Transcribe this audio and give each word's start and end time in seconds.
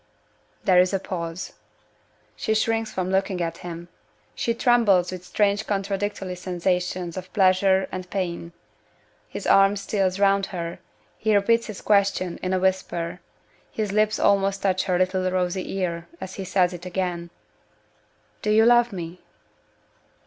There 0.63 0.79
is 0.79 0.95
a 0.95 0.99
pause. 0.99 1.53
She 2.35 2.55
shrinks 2.55 2.91
from 2.91 3.11
looking 3.11 3.39
at 3.39 3.59
him 3.59 3.87
she 4.33 4.55
trembles 4.55 5.11
with 5.11 5.23
strange 5.23 5.67
contradictory 5.67 6.33
sensations 6.33 7.17
of 7.17 7.31
pleasure 7.33 7.87
and 7.91 8.09
pain. 8.09 8.51
His 9.29 9.45
arm 9.45 9.75
steals 9.75 10.17
round 10.17 10.47
her; 10.47 10.79
he 11.19 11.35
repeats 11.35 11.67
his 11.67 11.81
question 11.81 12.39
in 12.41 12.51
a 12.51 12.59
whisper; 12.59 13.19
his 13.71 13.91
lips 13.91 14.17
almost 14.17 14.63
touch 14.63 14.85
her 14.85 14.97
little 14.97 15.29
rosy 15.29 15.71
ear 15.77 16.07
as 16.19 16.33
he 16.33 16.45
says 16.45 16.73
it 16.73 16.87
again: 16.87 17.29
"Do 18.41 18.49
you 18.49 18.65
love 18.65 18.91
me?" 18.91 19.21